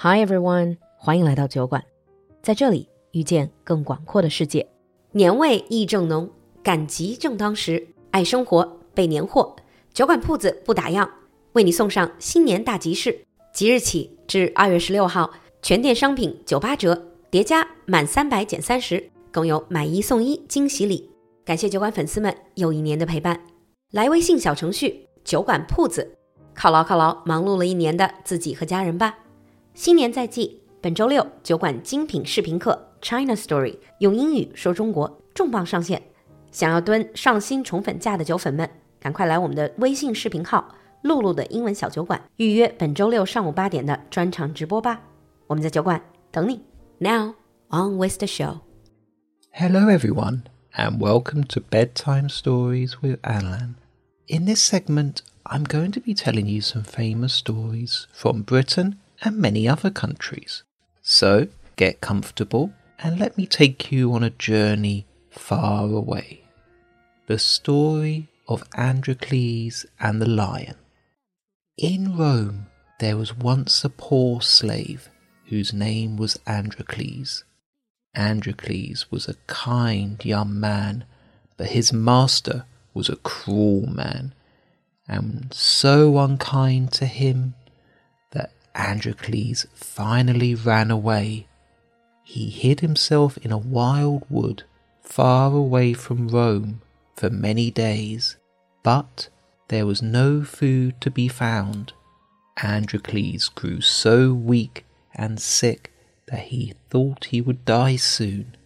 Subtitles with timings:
[0.00, 1.82] Hi everyone，欢迎来到酒馆，
[2.40, 4.64] 在这里遇见更广阔的世界。
[5.10, 6.30] 年味意正浓，
[6.62, 9.56] 赶集正当时，爱生活备年货，
[9.92, 11.10] 酒馆铺子不打烊，
[11.54, 13.24] 为你送上新年大集市。
[13.52, 15.32] 即日起至二月十六号，
[15.62, 21.10] 全店商品九八折，叠加满三百减三十，更有买一送一惊喜礼。
[21.44, 23.42] 感谢酒馆粉丝们又一年的陪伴。
[23.90, 26.16] 来微信小程序酒馆铺子，
[26.54, 29.18] 犒劳犒劳忙碌了一年的自己和家人吧。
[29.78, 36.02] 新年在即，本周六酒馆精品视频课《China Story》用英语说中国重磅上线。
[36.50, 45.00] 想要蹲上新宠粉价的酒粉们，赶快来我们的微信视频号“璐璐的英文小酒馆”预约本周六上午八点的专场直播吧！
[45.46, 46.02] 我们在酒馆
[46.32, 46.60] 等你。
[46.98, 47.36] Now
[47.68, 48.62] on with the show.
[49.52, 50.42] Hello everyone,
[50.74, 53.76] and welcome to Bedtime Stories with Alan.
[54.26, 59.36] In this segment, I'm going to be telling you some famous stories from Britain and
[59.36, 60.62] many other countries.
[61.02, 66.42] So get comfortable and let me take you on a journey far away.
[67.26, 70.76] The story of Androcles and the lion.
[71.76, 72.66] In Rome,
[72.98, 75.08] there was once a poor slave
[75.46, 77.44] whose name was Androcles.
[78.14, 81.04] Androcles was a kind young man,
[81.56, 84.34] but his master was a cruel man,
[85.06, 87.54] and so unkind to him
[88.78, 91.48] Androcles finally ran away.
[92.22, 94.62] He hid himself in a wild wood
[95.02, 96.80] far away from Rome
[97.16, 98.36] for many days,
[98.84, 99.28] but
[99.66, 101.92] there was no food to be found.
[102.62, 105.92] Androcles grew so weak and sick
[106.26, 108.56] that he thought he would die soon.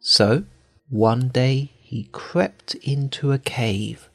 [0.00, 0.44] So,
[0.88, 4.08] one day he crept into a cave.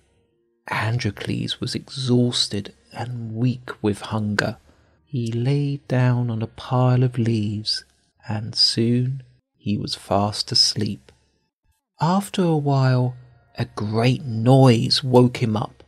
[0.69, 4.57] Androcles was exhausted and weak with hunger.
[5.13, 7.85] He lay down on a pile of leaves,
[8.27, 9.21] and soon
[9.55, 11.11] he was fast asleep.
[12.01, 13.15] After a while,
[13.55, 15.83] a great noise woke him up.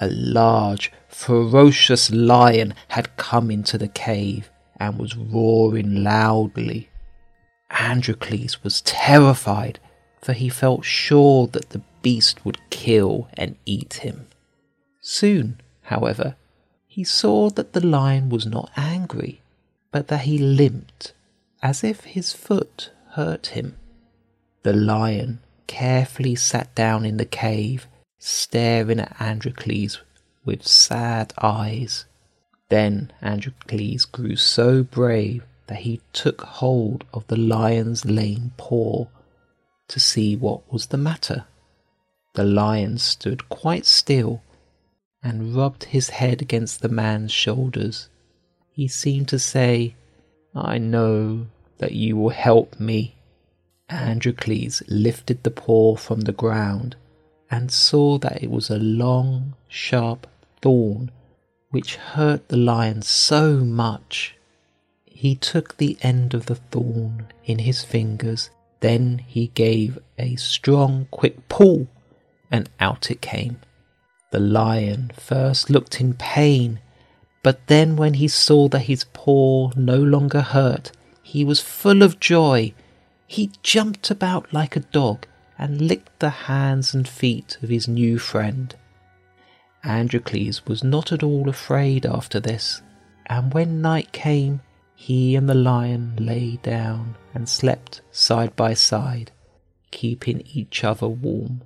[0.00, 6.90] A large, ferocious lion had come into the cave and was roaring loudly.
[7.70, 9.80] Androcles was terrified,
[10.20, 14.26] for he felt sure that the beast would kill and eat him.
[15.00, 16.36] Soon, however,
[16.92, 19.40] he saw that the lion was not angry,
[19.90, 21.14] but that he limped,
[21.62, 23.74] as if his foot hurt him.
[24.62, 27.86] The lion carefully sat down in the cave,
[28.18, 30.02] staring at Androcles
[30.44, 32.04] with sad eyes.
[32.68, 39.06] Then Androcles grew so brave that he took hold of the lion's lame paw
[39.88, 41.46] to see what was the matter.
[42.34, 44.42] The lion stood quite still
[45.22, 48.08] and rubbed his head against the man's shoulders.
[48.72, 49.94] He seemed to say,
[50.54, 51.46] I know
[51.78, 53.16] that you will help me.
[53.88, 56.96] Androcles lifted the paw from the ground
[57.50, 60.26] and saw that it was a long, sharp
[60.60, 61.10] thorn
[61.72, 64.36] which hurt the lion so much.
[65.06, 68.50] He took the end of the thorn in his fingers,
[68.80, 71.88] then he gave a strong, quick pull,
[72.50, 73.58] and out it came.
[74.32, 76.80] The lion first looked in pain,
[77.42, 80.90] but then when he saw that his paw no longer hurt,
[81.22, 82.72] he was full of joy.
[83.26, 85.26] He jumped about like a dog
[85.58, 88.74] and licked the hands and feet of his new friend.
[89.84, 92.80] Androcles was not at all afraid after this,
[93.26, 94.62] and when night came,
[94.94, 99.30] he and the lion lay down and slept side by side,
[99.90, 101.60] keeping each other warm.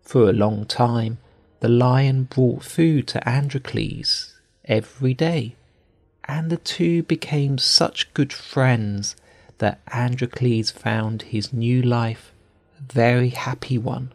[0.00, 1.18] For a long time,
[1.60, 4.34] the lion brought food to Androcles
[4.64, 5.56] every day,
[6.24, 9.16] and the two became such good friends
[9.58, 12.32] that Androcles found his new life
[12.78, 14.12] a very happy one.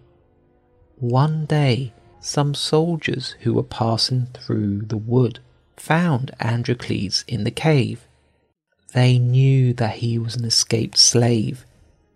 [0.98, 5.40] One day, some soldiers who were passing through the wood
[5.76, 8.06] found Androcles in the cave.
[8.94, 11.66] They knew that he was an escaped slave,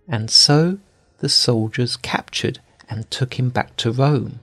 [0.07, 0.77] and so
[1.17, 4.39] the soldiers captured and took him back to Rome.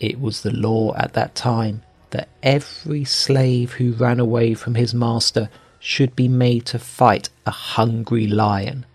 [0.00, 4.94] It was the law at that time that every slave who ran away from his
[4.94, 5.48] master
[5.78, 8.86] should be made to fight a hungry lion.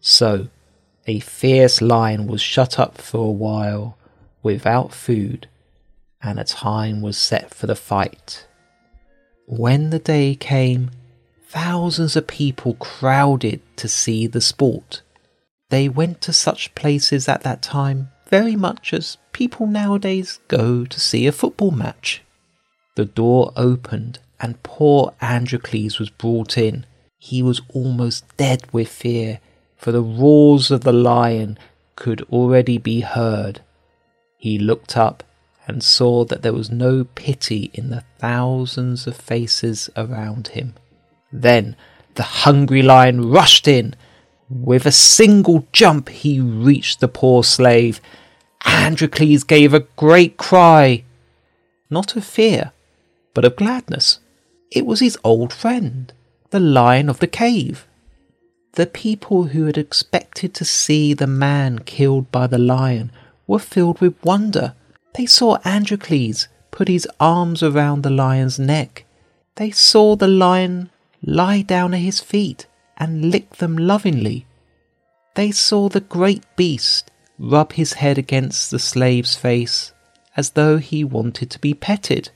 [0.00, 0.48] So,
[1.06, 3.96] a fierce lion was shut up for a while
[4.42, 5.48] without food,
[6.22, 8.46] and a time was set for the fight.
[9.46, 10.90] When the day came,
[11.48, 15.02] thousands of people crowded to see the sport.
[15.70, 21.00] They went to such places at that time very much as people nowadays go to
[21.00, 22.22] see a football match.
[22.96, 26.86] The door opened and poor Androcles was brought in.
[27.18, 29.40] He was almost dead with fear,
[29.76, 31.58] for the roars of the lion
[31.94, 33.60] could already be heard.
[34.36, 35.22] He looked up
[35.66, 40.74] and saw that there was no pity in the thousands of faces around him.
[41.32, 41.76] Then
[42.14, 43.94] the hungry lion rushed in.
[44.48, 48.00] With a single jump, he reached the poor slave.
[48.64, 51.02] Androcles gave a great cry,
[51.90, 52.72] not of fear,
[53.34, 54.20] but of gladness.
[54.70, 56.12] It was his old friend,
[56.50, 57.86] the lion of the cave.
[58.74, 63.10] The people who had expected to see the man killed by the lion
[63.48, 64.74] were filled with wonder.
[65.14, 69.06] They saw Androcles put his arms around the lion's neck.
[69.56, 70.90] They saw the lion
[71.22, 72.66] lie down at his feet
[72.96, 74.46] and lick them lovingly.
[75.34, 79.92] They saw the great beast rub his head against the slave's face
[80.36, 82.30] as though he wanted to be petted.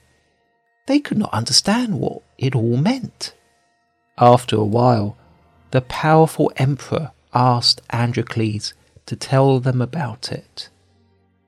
[0.86, 3.34] They could not understand what it all meant.
[4.18, 5.16] After a while,
[5.70, 8.74] the powerful emperor asked Androcles
[9.06, 10.68] to tell them about it.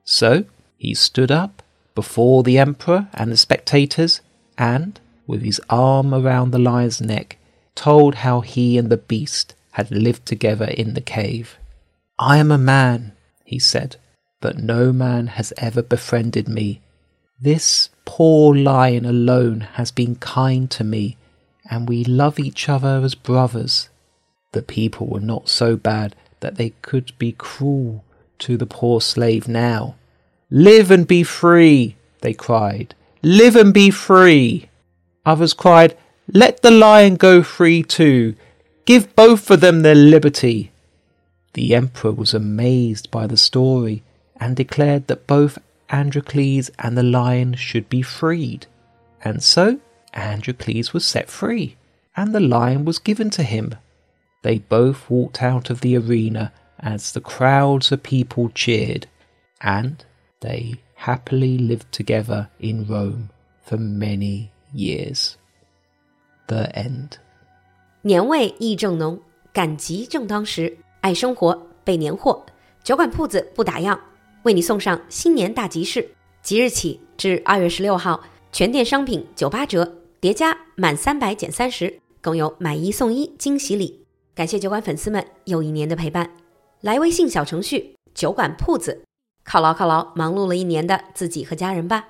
[0.04, 0.44] So
[0.76, 1.62] he stood up
[1.94, 4.20] before the emperor and the spectators
[4.56, 7.38] and, with his arm around the lion's neck,
[7.74, 11.58] told how he and the beast had lived together in the cave.
[12.18, 13.12] I am a man,
[13.44, 13.96] he said,
[14.40, 16.80] but no man has ever befriended me.
[17.40, 21.16] This poor lion alone has been kind to me,
[21.68, 23.88] and we love each other as brothers.
[24.52, 28.04] The people were not so bad that they could be cruel
[28.40, 29.94] to the poor slave now.
[30.50, 32.94] Live and be free, they cried.
[33.22, 34.68] Live and be free.
[35.24, 35.96] Others cried,
[36.34, 38.36] Let the lion go free too.
[38.86, 40.72] Give both of them their liberty.
[41.52, 44.02] The emperor was amazed by the story
[44.36, 45.58] and declared that both
[45.90, 48.66] Androcles and the lion should be freed.
[49.22, 49.78] And so
[50.14, 51.76] Androcles was set free,
[52.16, 53.74] and the lion was given to him.
[54.40, 56.50] They both walked out of the arena
[56.80, 59.06] as the crowds of people cheered,
[59.60, 60.02] and
[60.40, 63.28] they happily lived together in Rome
[63.62, 65.36] for many years.
[66.46, 67.12] The end.
[68.02, 69.20] 年味意正浓，
[69.52, 72.44] 赶集正当时，爱生活备年货，
[72.82, 73.98] 酒馆铺子不打烊，
[74.42, 76.08] 为你送上新年大集市。
[76.42, 84.04] 即日起至二月十六号，全店商品九八折，叠加满三百减三十，更有买一送一惊喜礼。
[84.34, 86.28] 感谢酒馆粉丝们又一年的陪伴，
[86.80, 89.04] 来微信小程序酒馆铺子，
[89.46, 92.08] 犒劳犒劳忙碌了一年的自己和家人吧。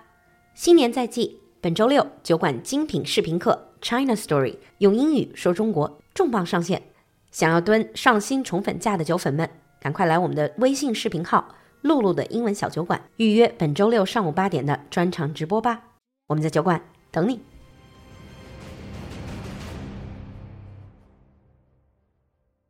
[0.55, 6.83] 新年在即，本周六酒馆精品视频课 China Story 用英语说中国重磅上线，
[7.31, 9.49] 想要蹲上新宠粉价的酒粉们，
[9.79, 11.55] 赶快来我们的微信视频号。
[11.83, 15.85] 露露的英文小酒馆预约本周六上午八点的专场直播吧，
[16.27, 16.83] 我们在酒馆
[17.13, 17.41] 等你。